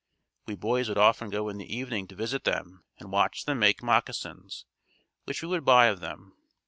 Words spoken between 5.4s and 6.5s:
we would buy of them.